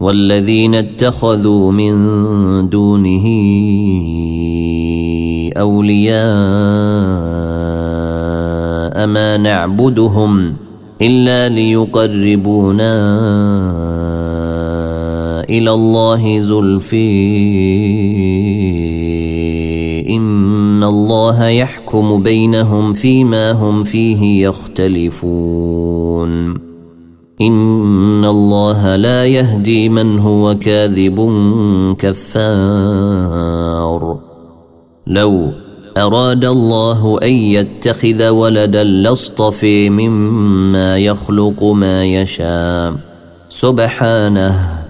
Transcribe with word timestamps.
والذين 0.00 0.74
اتخذوا 0.74 1.72
من 1.72 1.94
دونه 2.68 3.26
أولياء 5.56 6.16
ما 9.06 9.36
نعبدهم 9.36 10.54
إلا 11.02 11.48
ليقربونا 11.48 12.94
إلى 15.50 15.70
الله 15.70 16.40
زلفي. 16.40 17.06
إن 20.16 20.84
الله 20.84 21.48
يحكم 21.48 22.22
بينهم 22.22 22.92
فيما 22.92 23.52
هم 23.52 23.84
فيه 23.84 24.48
يختلفون. 24.48 25.86
إن 27.40 28.24
الله 28.24 28.96
لا 28.96 29.24
يهدي 29.24 29.88
من 29.88 30.18
هو 30.18 30.54
كاذب 30.54 31.18
كفار. 31.98 33.46
لو 35.06 35.50
أراد 35.96 36.44
الله 36.44 37.18
أن 37.22 37.28
يتخذ 37.28 38.28
ولدا 38.28 38.82
لاصطفي 38.82 39.90
مما 39.90 40.96
يخلق 40.96 41.64
ما 41.64 42.04
يشاء. 42.04 42.94
سبحانه 43.48 44.84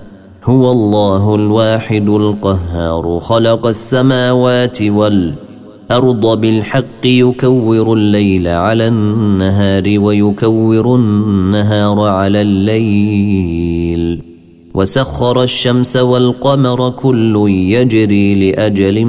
هو 0.45 0.71
الله 0.73 1.35
الواحد 1.35 2.09
القهار 2.09 3.19
خلق 3.21 3.67
السماوات 3.67 4.83
والارض 4.83 5.46
الأرض 5.91 6.41
بالحق 6.41 7.05
يكور 7.05 7.93
الليل 7.93 8.49
على 8.49 8.89
النهار 8.89 9.83
ويكور 9.87 10.95
النهار 10.95 12.01
على 12.01 12.41
الليل. 12.41 14.23
وسخر 14.75 15.43
الشمس 15.43 15.97
والقمر 15.97 16.91
كل 16.91 17.47
يجري 17.49 18.35
لأجل 18.35 19.07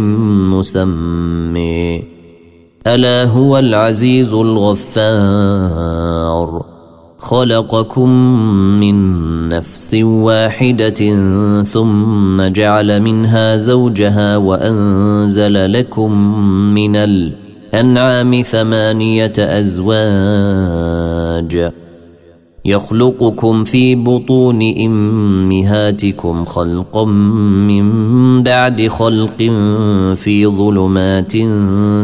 مسمي 0.53 2.03
ألا 2.87 3.25
هو 3.25 3.57
العزيز 3.57 4.33
الغفار. 4.33 5.57
خلقكم 7.27 8.09
من 8.79 8.95
نفس 9.49 9.93
واحدة 10.03 11.15
ثم 11.63 12.41
جعل 12.41 13.01
منها 13.01 13.57
زوجها 13.57 14.37
وأنزل 14.37 15.71
لكم 15.71 16.39
من 16.73 16.95
الأنعام 16.95 18.41
ثمانية 18.41 19.33
أزواج 19.37 20.17
يخلقكم 22.65 23.63
في 23.63 23.95
بطون 23.95 24.61
أمهاتكم 24.85 26.45
خلقا 26.45 27.05
من 27.05 28.43
بعد 28.43 28.87
خلق 28.87 29.37
في 30.15 30.47
ظلمات 30.47 31.31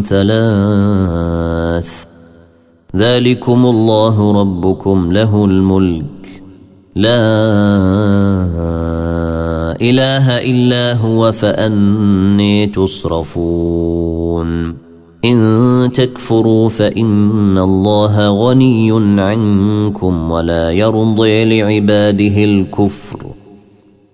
ثلاث 0.03 1.32
ذلكم 2.95 3.65
الله 3.65 4.41
ربكم 4.41 5.11
له 5.11 5.45
الملك. 5.45 6.41
لا 6.95 7.15
إله 9.81 10.41
إلا 10.51 10.93
هو 10.93 11.31
فأني 11.31 12.67
تصرفون. 12.67 14.47
إن 15.25 15.89
تكفروا 15.93 16.69
فإن 16.69 17.57
الله 17.57 18.29
غني 18.29 18.91
عنكم 19.21 20.31
ولا 20.31 20.71
يرضي 20.71 21.59
لعباده 21.59 22.43
الكفر. 22.43 23.25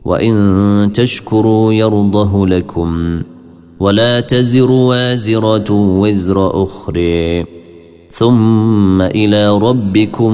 وإن 0.05 0.91
تشكروا 0.93 1.73
يرضه 1.73 2.47
لكم. 2.47 3.21
ولا 3.79 4.19
تزر 4.19 4.71
وازرة 4.71 5.71
وزر 5.71 6.63
أخرى. 6.63 7.58
ثم 8.09 9.01
إلى 9.01 9.57
ربكم 9.57 10.33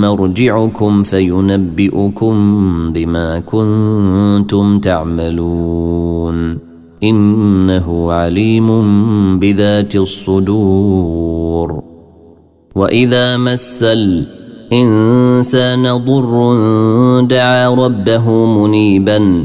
مرجعكم 0.00 1.02
فينبئكم 1.02 2.34
بما 2.92 3.38
كنتم 3.40 4.78
تعملون. 4.78 6.58
إنه 7.02 8.12
عليم 8.12 8.68
بذات 9.38 9.96
الصدور. 9.96 11.82
وإذا 12.74 13.36
مس 13.36 13.82
الإنسان 14.72 15.96
ضر 15.96 16.60
دعا 17.20 17.74
ربه 17.74 18.46
منيبا 18.46 19.44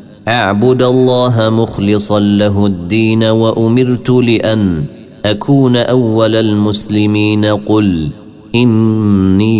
اعبد 0.27 0.83
الله 0.83 1.49
مخلصا 1.49 2.19
له 2.19 2.65
الدين 2.65 3.23
وأمرت 3.23 4.09
لأن 4.09 4.83
أكون 5.25 5.75
أول 5.75 6.35
المسلمين. 6.35 7.45
قل 7.45 8.09
إني 8.55 9.51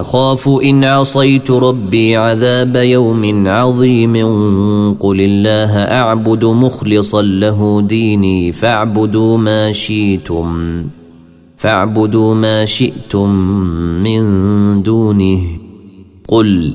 أخاف 0.00 0.48
إن 0.48 0.84
عصيت 0.84 1.50
ربي 1.50 2.16
عذاب 2.16 2.76
يوم 2.76 3.48
عظيم. 3.48 4.14
قل 5.00 5.20
الله 5.20 5.78
أعبد 5.78 6.44
مخلصا 6.44 7.22
له 7.22 7.80
ديني 7.80 8.52
فاعبدوا 8.52 9.38
ما 9.38 9.72
شئتم 9.72 10.82
فاعبدوا 11.56 12.34
ما 12.34 12.64
شئتم 12.64 13.30
من 14.04 14.22
دونه. 14.82 15.40
قل 16.28 16.74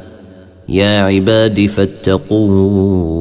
يا 0.71 1.01
عباد 1.01 1.65
فاتقون. 1.65 3.11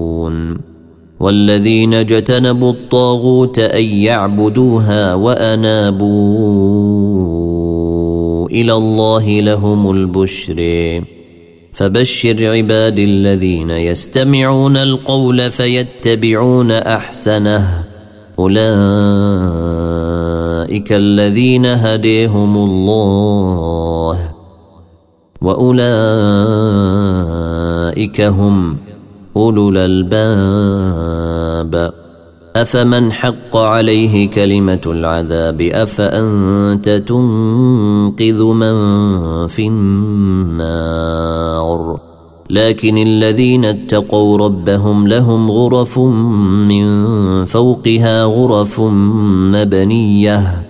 والذين 1.20 1.94
اجتنبوا 1.94 2.72
الطاغوت 2.72 3.58
أن 3.58 3.84
يعبدوها 3.84 5.14
وأنابوا 5.14 6.10
إلى 8.48 8.72
الله 8.72 9.40
لهم 9.40 9.90
البشر. 9.90 11.02
فبشر 11.72 12.50
عباد 12.50 12.98
الذين 12.98 13.70
يستمعون 13.70 14.76
القول 14.76 15.50
فيتبعون 15.50 16.70
أحسنه. 16.70 17.84
أولئك 18.38 18.72
الذين 20.92 21.66
هديهم 21.66 22.56
الله. 22.56 24.29
واولئك 25.42 27.00
هم 28.20 28.76
اولو 29.36 29.68
الالباب 29.68 31.20
افمن 32.56 33.12
حق 33.12 33.56
عليه 33.56 34.30
كلمه 34.30 34.80
العذاب 34.86 35.62
افانت 35.62 36.88
تنقذ 36.88 38.42
من 38.42 38.76
في 39.46 39.66
النار 39.66 41.20
لكن 42.50 42.98
الذين 42.98 43.64
اتقوا 43.64 44.38
ربهم 44.38 45.08
لهم 45.08 45.50
غرف 45.50 45.98
من 46.68 46.84
فوقها 47.44 48.24
غرف 48.24 48.80
مبنيه 49.54 50.69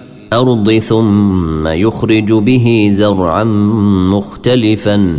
الأرض 0.33 0.71
ثم 0.71 1.67
يخرج 1.67 2.33
به 2.33 2.89
زرعا 2.91 3.43
مختلفا. 4.13 5.17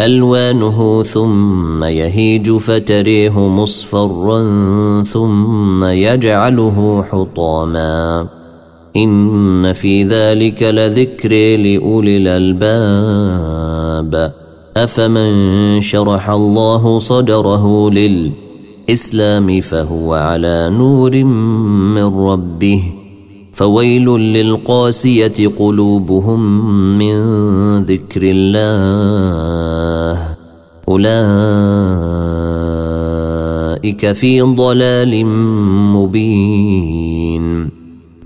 ألوانه 0.00 1.02
ثم 1.02 1.84
يهيج 1.84 2.50
فتريه 2.50 3.48
مصفرا 3.48 4.42
ثم 5.02 5.84
يجعله 5.84 7.04
حطاما. 7.10 8.26
إن 8.96 9.72
في 9.72 10.04
ذلك 10.04 10.62
لذكر 10.62 11.56
لأولي 11.56 12.16
الألباب. 12.16 14.32
أفمن 14.76 15.80
شرح 15.80 16.30
الله 16.30 16.98
صدره 16.98 17.90
للإسلام 17.90 19.60
فهو 19.60 20.14
على 20.14 20.70
نور 20.72 21.24
من 21.94 22.04
ربه. 22.04 22.95
فويل 23.56 24.04
للقاسية 24.04 25.48
قلوبهم 25.58 26.68
من 26.98 27.16
ذكر 27.82 28.20
الله. 28.24 30.36
أولئك 30.88 31.12
في 34.12 34.42
ضلال 34.42 35.26
مبين. 35.96 37.70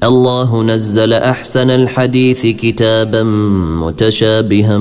الله 0.03 0.63
نزل 0.63 1.13
أحسن 1.13 1.71
الحديث 1.71 2.47
كتابا 2.47 3.23
متشابها 3.83 4.79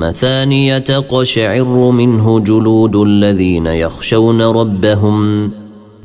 مثانية 0.00 0.98
قشعر 1.10 1.90
منه 1.90 2.40
جلود 2.40 2.96
الذين 2.96 3.66
يخشون 3.66 4.42
ربهم. 4.42 5.50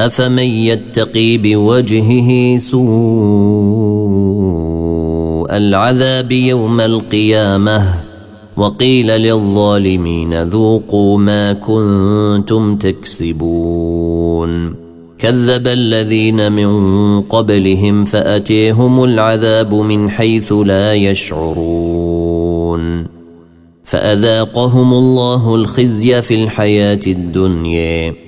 أفمن 0.00 0.38
يتقي 0.38 1.38
بوجهه 1.38 2.58
سوء 2.58 2.88
العذاب 5.56 6.32
يوم 6.32 6.80
القيامة 6.80 7.94
وقيل 8.56 9.06
للظالمين 9.06 10.42
ذوقوا 10.42 11.18
ما 11.18 11.52
كنتم 11.52 12.76
تكسبون 12.76 14.74
كذب 15.18 15.66
الذين 15.66 16.52
من 16.52 17.20
قبلهم 17.20 18.04
فأتيهم 18.04 19.04
العذاب 19.04 19.74
من 19.74 20.10
حيث 20.10 20.52
لا 20.52 20.94
يشعرون 20.94 22.38
فأذاقهم 23.84 24.92
الله 24.92 25.54
الخزي 25.54 26.22
في 26.22 26.34
الحياة 26.34 27.00
الدنيا 27.06 28.27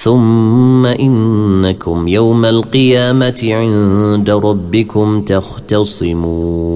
ثم 0.00 0.86
إنكم 0.86 2.08
يوم 2.08 2.44
القيامة 2.44 3.40
عند 3.42 4.30
ربكم 4.30 5.22
تختصمون. 5.22 6.68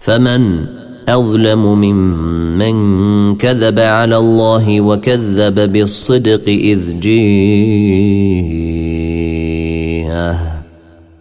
فمن 0.00 0.66
أظلم 1.08 1.80
ممن 1.80 3.36
كذب 3.36 3.80
على 3.80 4.16
الله 4.16 4.80
وكذب 4.80 5.72
بالصدق 5.72 6.48
إذ 6.48 7.00
جيءه. 7.00 7.26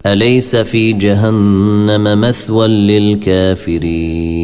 أليس 0.05 0.55
في 0.55 0.93
جهنم 0.93 2.21
مثوى 2.21 2.67
للكافرين؟ 2.67 4.35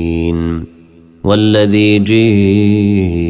والذي 1.24 2.00
جيء 2.00 3.21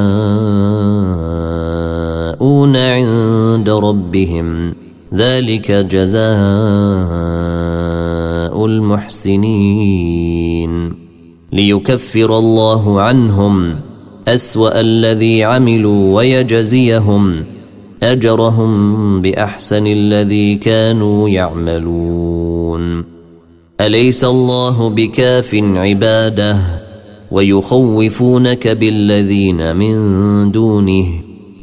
عند 2.76 3.70
ربهم 3.70 4.74
ذلك 5.14 5.70
جزاء 5.70 6.22
المحسنين 8.66 10.22
ليكفر 11.52 12.38
الله 12.38 13.00
عنهم 13.00 13.76
أسوأ 14.28 14.80
الذي 14.80 15.44
عملوا 15.44 16.16
ويجزيهم 16.16 17.44
أجرهم 18.02 19.22
بأحسن 19.22 19.86
الذي 19.86 20.54
كانوا 20.54 21.28
يعملون. 21.28 23.04
أليس 23.80 24.24
الله 24.24 24.90
بكاف 24.90 25.54
عباده 25.54 26.58
ويخوفونك 27.30 28.68
بالذين 28.68 29.76
من 29.76 29.94
دونه؟ 30.52 31.06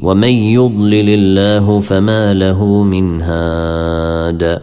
ومن 0.01 0.29
يضلل 0.29 1.09
الله 1.09 1.79
فما 1.79 2.33
له 2.33 2.83
من 2.83 3.21
هاد؟ 3.21 4.61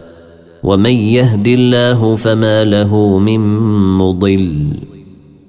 ومن 0.63 0.91
يهد 0.91 1.47
الله 1.47 2.15
فما 2.15 2.63
له 2.63 3.17
من 3.17 3.39
مضل؟ 3.97 4.86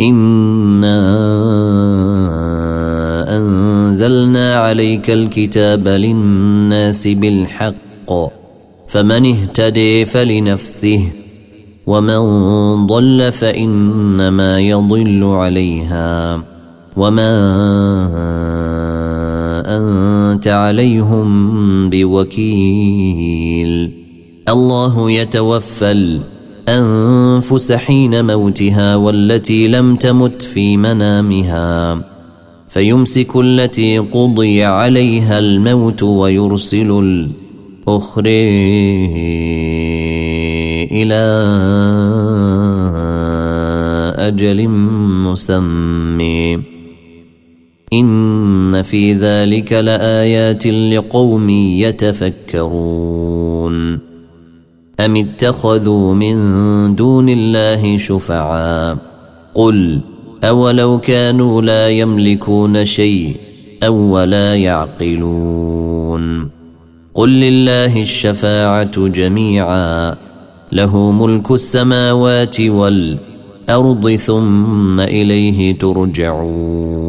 انا 0.00 0.98
انزلنا 3.36 4.56
عليك 4.56 5.10
الكتاب 5.10 5.88
للناس 5.88 7.08
بالحق 7.08 8.12
فمن 8.88 9.26
اهتدي 9.26 10.04
فلنفسه 10.04 11.00
ومن 11.86 12.86
ضل 12.86 13.32
فانما 13.32 14.60
يضل 14.60 15.24
عليها 15.24 16.42
وما 16.96 17.30
انت 19.66 20.48
عليهم 20.48 21.90
بوكيل. 21.90 23.70
الله 24.48 25.10
يتوفى 25.10 25.90
الأنفس 26.68 27.72
حين 27.72 28.24
موتها 28.24 28.96
والتي 28.96 29.68
لم 29.68 29.96
تمت 29.96 30.42
في 30.42 30.76
منامها 30.76 31.98
فيمسك 32.68 33.36
التي 33.36 33.98
قضي 33.98 34.64
عليها 34.64 35.38
الموت 35.38 36.02
ويرسل 36.02 36.90
الأخرى 37.88 38.48
إلى 40.92 41.24
أجل 44.18 44.68
مسمى. 44.68 46.60
إن 47.92 48.82
في 48.82 49.12
ذلك 49.12 49.72
لآيات 49.72 50.66
لقوم 50.66 51.50
يتفكرون. 51.80 53.28
ام 55.00 55.16
اتخذوا 55.16 56.14
من 56.14 56.36
دون 56.94 57.28
الله 57.28 57.98
شفعاء 57.98 58.96
قل 59.54 60.00
اولو 60.44 60.98
كانوا 60.98 61.62
لا 61.62 61.88
يملكون 61.88 62.84
شيء 62.84 63.36
أو 63.82 63.94
ولا 63.94 64.56
يعقلون 64.56 66.50
قل 67.14 67.28
لله 67.28 68.02
الشفاعه 68.02 69.08
جميعا 69.08 70.16
له 70.72 71.10
ملك 71.10 71.50
السماوات 71.50 72.60
والارض 72.60 74.14
ثم 74.14 75.00
اليه 75.00 75.78
ترجعون 75.78 77.08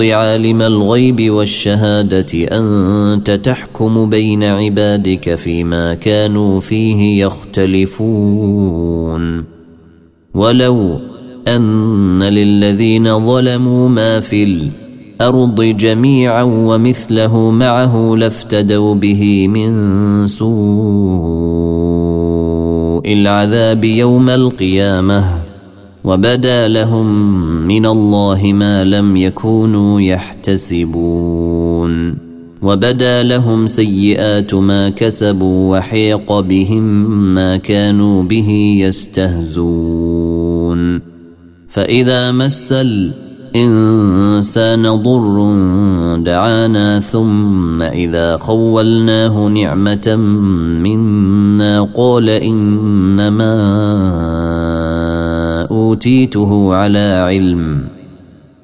عالم 0.00 0.62
الغيب 0.62 1.30
والشهادة 1.30 2.26
أنت 2.34 3.30
تحكم 3.30 4.10
بين 4.10 4.44
عبادك 4.44 5.34
فيما 5.34 5.94
كانوا 5.94 6.60
فيه 6.60 7.24
يختلفون. 7.24 8.74
ولو 10.34 10.98
أن 11.48 12.22
للذين 12.22 13.18
ظلموا 13.18 13.88
ما 13.88 14.20
في 14.20 14.44
الأرض 14.44 15.62
جميعا 15.62 16.42
ومثله 16.42 17.50
معه 17.50 18.14
لافتدوا 18.18 18.94
به 18.94 19.48
من 19.48 20.26
سوء 20.26 20.54
العذاب 23.12 23.84
يوم 23.84 24.30
القيامة. 24.30 25.43
وبدا 26.04 26.68
لهم 26.68 27.06
من 27.66 27.86
الله 27.86 28.52
ما 28.52 28.84
لم 28.84 29.16
يكونوا 29.16 30.00
يحتسبون. 30.00 31.44
وبدا 32.62 33.22
لهم 33.22 33.66
سيئات 33.66 34.54
ما 34.54 34.88
كسبوا 34.88 35.78
وحيق 35.78 36.40
بهم 36.40 36.82
ما 37.34 37.56
كانوا 37.56 38.22
به 38.22 38.78
يستهزون. 38.80 39.94
فإذا 41.68 42.32
مس 42.32 42.72
الإنسان 43.56 44.82
ضر 44.82 45.54
دعانا 46.18 47.00
ثم 47.00 47.82
إذا 47.82 48.36
خولناه 48.36 49.48
نعمة 49.48 50.16
منا 50.82 51.82
قال 51.82 52.30
إنما 52.30 53.54
أوتيته 55.84 56.74
على 56.74 57.24
علم 57.26 57.84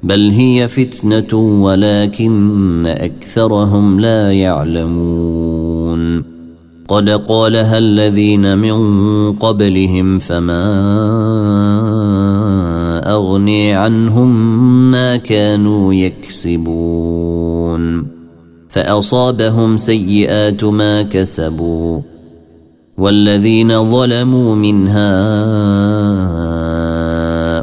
بل 0.02 0.30
هي 0.30 0.68
فتنة 0.68 1.34
ولكن 1.62 2.86
أكثرهم 2.86 4.00
لا 4.00 4.32
يعلمون. 4.32 6.24
قد 6.88 7.10
قالها 7.10 7.78
الذين 7.78 8.58
من 8.58 8.76
قبلهم 9.32 10.18
فما 10.18 10.64
أغني 13.12 13.72
عنهم 13.74 14.30
ما 14.90 15.16
كانوا 15.16 15.94
يكسبون. 15.94 17.82
فأصابهم 18.68 19.76
سيئات 19.76 20.64
ما 20.64 21.02
كسبوا. 21.02 22.00
والذين 22.98 23.90
ظلموا 23.90 24.54
من 24.54 24.88
هؤلاء 24.88 26.49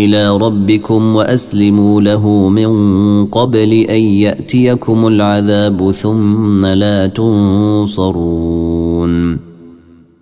إلى 0.00 0.36
ربكم 0.36 1.16
وأسلموا 1.16 2.00
له 2.00 2.48
من 2.48 2.70
قبل 3.26 3.72
أن 3.72 4.00
يأتيكم 4.00 5.06
العذاب 5.06 5.92
ثم 5.92 6.66
لا 6.66 7.06
تنصرون. 7.06 8.70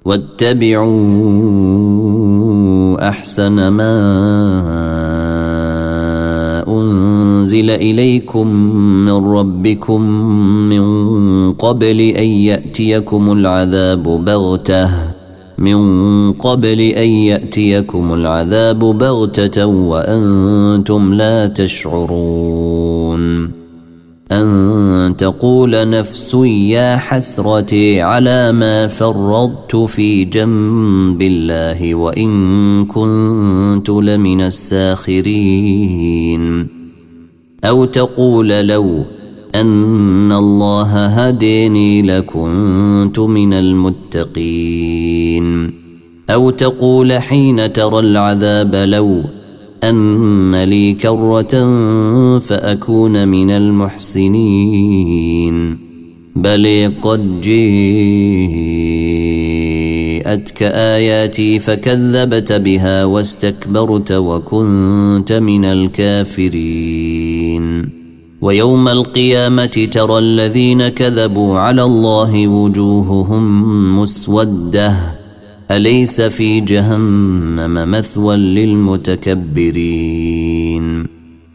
واتبعوا 0.04 0.88
أحسن 3.08 3.68
ما 3.68 3.94
أنزل 6.68 7.70
إليكم 7.70 8.46
من 9.06 9.26
ربكم 9.26 10.02
من 10.72 10.84
قبل 11.52 12.00
أن 12.00 12.28
يأتيكم 12.50 13.32
العذاب 13.32 14.02
بغتة. 14.02 15.17
من 15.58 16.32
قبل 16.32 16.80
أن 16.80 17.08
يأتيكم 17.08 18.14
العذاب 18.14 18.78
بغتة 18.78 19.66
وأنتم 19.66 21.14
لا 21.14 21.46
تشعرون. 21.46 23.18
أن 24.32 25.14
تقول 25.18 25.90
نفس 25.90 26.34
يا 26.44 26.96
حسرتي 26.96 28.00
على 28.00 28.52
ما 28.52 28.86
فرطت 28.86 29.76
في 29.76 30.24
جنب 30.24 31.22
الله 31.22 31.94
وإن 31.94 32.84
كنت 32.84 33.90
لمن 33.90 34.40
الساخرين. 34.40 35.98
أو 37.64 37.84
تقول 37.84 38.48
لو 38.48 39.04
أن 39.54 40.32
الله 40.32 41.06
هديني 41.06 42.02
لكنت 42.02 43.18
من 43.18 43.52
المتقين. 43.52 44.98
أو 46.30 46.50
تقول 46.50 47.12
حين 47.12 47.72
ترى 47.72 47.98
العذاب 47.98 48.74
لو 48.74 49.22
أن 49.84 50.64
لي 50.64 50.92
كرة 50.92 51.78
فأكون 52.38 53.28
من 53.28 53.50
المحسنين. 53.50 55.08
بل 56.36 56.92
قد 57.02 57.40
جيءتك 57.40 58.12
آياتي 60.62 61.58
فكذبت 61.58 62.52
بها 62.52 63.04
واستكبرت 63.04 64.12
وكنت 64.12 65.32
من 65.32 65.64
الكافرين. 65.64 67.27
ويوم 68.40 68.88
القيامة 68.88 69.88
ترى 69.92 70.18
الذين 70.18 70.88
كذبوا 70.88 71.58
على 71.58 71.82
الله 71.82 72.48
وجوههم 72.48 73.98
مسودة. 74.00 74.96
أليس 75.70 76.20
في 76.20 76.60
جهنم 76.60 77.90
مثوى 77.90 78.36
للمتكبرين؟ 78.36 79.58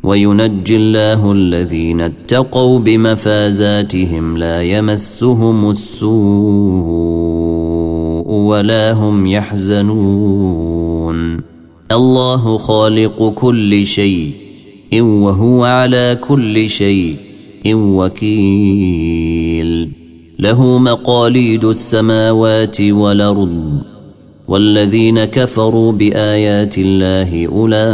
وينجي 0.04 0.76
الله 0.76 1.32
الذين 1.32 2.02
اتقوا 2.02 2.80
بمفازاتهم 2.80 4.38
لا 4.38 4.63
يمسهم 4.63 5.69
السوء 5.69 6.13
ولا 8.32 8.91
هم 8.91 9.28
يحزنون. 9.28 10.74
الله 11.91 12.58
خالق 12.58 13.30
كل 13.30 13.86
شيء. 13.86 14.42
إن 14.93 15.01
وهو 15.01 15.63
على 15.63 16.17
كل 16.21 16.69
شيء 16.69 17.15
إن 17.65 17.73
وكيل. 17.73 19.23
له 20.39 20.77
مقاليد 20.77 21.65
السماوات 21.65 22.82
والأرض 22.82 23.82
والذين 24.47 25.23
كفروا 25.23 25.91
بآيات 25.91 26.75
الله 26.77 27.47
أولئك 27.47 27.91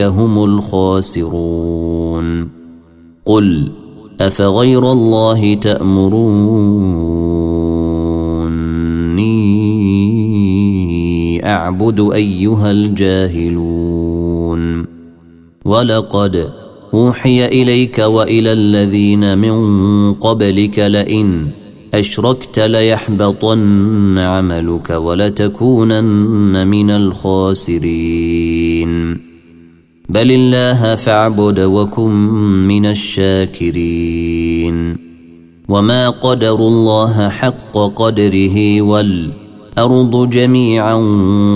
هم 0.00 0.44
الخاسرون. 0.44 1.82
قل 3.24 3.72
أفغير 4.20 4.92
الله 4.92 5.54
تأمروني 5.54 6.92
أعبد 11.46 12.10
أيها 12.12 12.70
الجاهلون؟ 12.70 13.61
ولقد 15.64 16.50
أوحي 16.94 17.46
إليك 17.46 17.98
وإلى 17.98 18.52
الذين 18.52 19.38
من 19.38 20.14
قبلك 20.14 20.78
لئن 20.78 21.48
أشركت 21.94 22.58
ليحبطن 22.58 24.18
عملك 24.18 24.90
ولتكونن 24.90 26.66
من 26.66 26.90
الخاسرين. 26.90 28.92
بل 30.08 30.30
الله 30.30 30.94
فاعبد 30.94 31.60
وكن 31.60 32.10
من 32.68 32.86
الشاكرين. 32.86 34.96
وما 35.68 36.08
قدروا 36.08 36.68
الله 36.68 37.28
حق 37.28 37.72
قدره 37.72 38.82
وال 38.82 39.41
الأرض 39.78 40.30
جميعا 40.30 40.96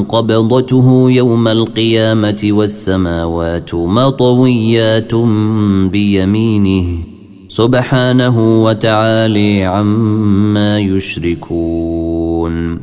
قبضته 0.08 1.10
يوم 1.10 1.48
القيامة 1.48 2.48
والسماوات 2.50 3.74
مطويات 3.74 5.14
بيمينه. 5.92 6.98
سبحانه 7.48 8.64
وتعالي 8.64 9.64
عما 9.64 10.78
يشركون. 10.78 12.80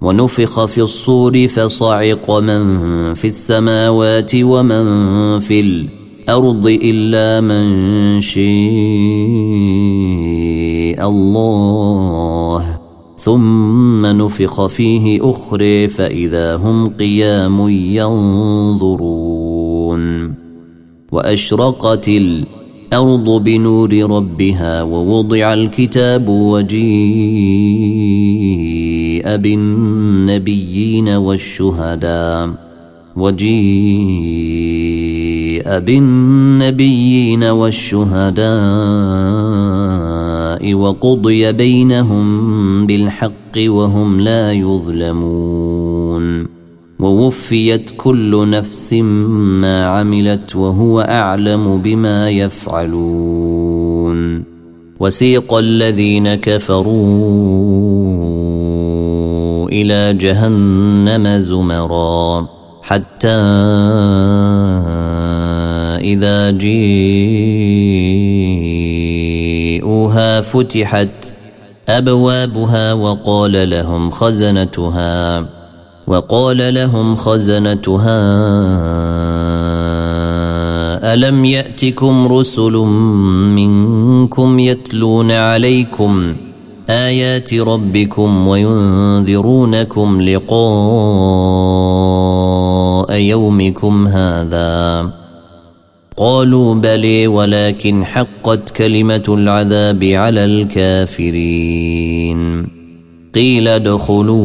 ونفخ 0.00 0.64
في 0.64 0.80
الصور 0.80 1.48
فصعق 1.48 2.30
من 2.30 3.14
في 3.14 3.26
السماوات 3.26 4.30
ومن 4.34 5.38
في 5.38 5.60
الأرض 5.60 6.78
إلا 6.82 7.40
من 7.40 8.20
شاء 8.20 8.42
الله. 11.08 12.37
ثم 13.18 14.06
نفخ 14.06 14.66
فيه 14.66 15.30
أخرى 15.30 15.88
فإذا 15.88 16.56
هم 16.56 16.86
قيام 16.86 17.68
ينظرون. 17.68 20.34
وأشرقت 21.12 22.08
الأرض 22.08 23.42
بنور 23.44 24.10
ربها 24.10 24.82
ووضع 24.82 25.52
الكتاب 25.52 26.28
وجيء 26.28 26.88
بالنبيين 29.36 31.08
والشهداء. 31.08 32.50
وجيء 33.16 34.18
بالنبيين 35.78 37.44
والشهداء. 37.44 39.47
وقضي 40.64 41.52
بينهم 41.52 42.86
بالحق 42.86 43.32
وهم 43.58 44.20
لا 44.20 44.52
يظلمون. 44.52 46.46
ووفيت 47.00 47.90
كل 47.96 48.50
نفس 48.50 48.92
ما 48.92 49.86
عملت 49.86 50.56
وهو 50.56 51.00
أعلم 51.00 51.78
بما 51.82 52.30
يفعلون. 52.30 53.58
وسيق 55.00 55.54
الذين 55.54 56.34
كفروا 56.34 56.88
إلى 59.68 60.14
جهنم 60.18 61.28
زمرًا 61.28 62.48
حتى 62.82 63.28
إذا 66.00 66.50
جيءوها 70.08 70.40
فتحت 70.40 71.34
أبوابها 71.88 72.92
وقال 72.92 73.70
لهم 73.70 74.10
خزنتها 74.10 75.46
وقال 76.06 76.74
لهم 76.74 77.14
خزنتها 77.14 78.18
ألم 81.14 81.44
يأتكم 81.44 82.32
رسل 82.32 82.72
منكم 83.52 84.58
يتلون 84.58 85.30
عليكم 85.30 86.36
آيات 86.90 87.54
ربكم 87.54 88.48
وينذرونكم 88.48 90.22
لقاء 90.22 90.58
يومكم 93.16 94.06
هذا؟ 94.08 95.17
قالوا 96.20 96.74
بلي 96.74 97.26
ولكن 97.26 98.04
حقت 98.04 98.70
كلمة 98.70 99.22
العذاب 99.28 100.04
على 100.04 100.44
الكافرين. 100.44 102.38
قيل 103.34 103.68
ادخلوا 103.68 104.36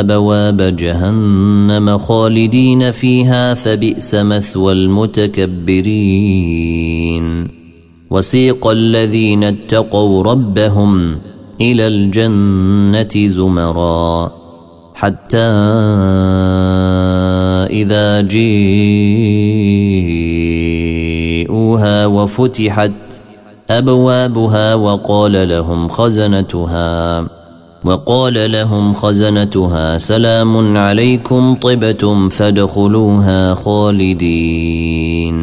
أبواب 0.00 0.76
جهنم 0.76 1.98
خالدين 1.98 2.90
فيها 2.90 3.54
فبئس 3.54 4.14
مثوى 4.14 4.72
المتكبرين. 4.72 5.92
وسيق 8.10 8.66
الذين 8.66 9.44
اتقوا 9.44 10.22
ربهم 10.22 11.18
إلى 11.60 11.86
الجنة 11.86 13.26
زمرًا 13.28 14.42
حتى 14.94 15.38
إذا 17.72 18.20
جيءوها 18.20 18.46
وفتحت 22.06 22.92
أبوابها 23.70 24.74
وقال 24.74 25.48
لهم 25.48 25.88
خزنتها 25.88 27.26
وقال 27.84 28.52
لهم 28.52 28.92
خزنتها 28.92 29.98
سلام 29.98 30.76
عليكم 30.76 31.54
طبتم 31.54 32.28
فادخلوها 32.28 33.54
خالدين. 33.54 35.38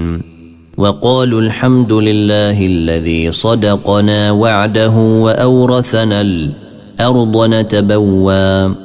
وقالوا 0.78 1.42
الحمد 1.42 1.92
لله 1.92 2.66
الذي 2.66 3.32
صدقنا 3.32 4.32
وعده 4.32 4.96
وأورثنا 4.98 6.22
الأرض 6.22 7.38
نتبوّا 7.38 8.76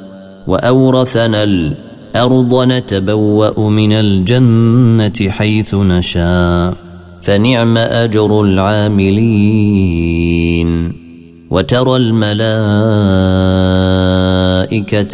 وأورثنا 0.47 1.43
الأرض 1.43 1.94
نتبوأ 2.65 3.69
من 3.69 3.91
الجنة 3.91 5.29
حيث 5.29 5.75
نشاء 5.75 6.73
فنعم 7.21 7.77
أجر 7.77 8.41
العاملين. 8.41 9.15
وترى 11.49 11.95
الملائكة 11.95 12.43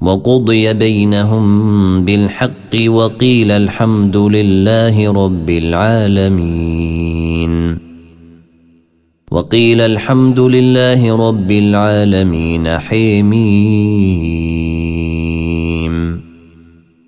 وقضي 0.00 0.72
بينهم 0.72 2.04
بالحق 2.04 2.88
وقيل 2.88 3.50
الحمد 3.50 4.16
لله 4.16 5.12
رب 5.12 5.50
العالمين. 7.44 7.78
وقيل 9.30 9.80
الحمد 9.80 10.40
لله 10.40 11.28
رب 11.28 11.50
العالمين 11.50 12.78
حميم. 12.78 13.84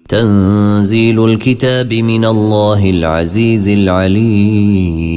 تنزيل 0.09 1.25
الكتاب 1.25 1.95
من 1.95 2.25
الله 2.25 2.91
العزيز 2.91 3.69
العليم. 3.69 5.16